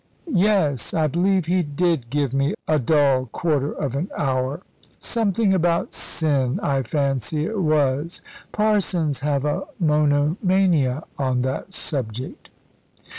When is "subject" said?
11.75-12.49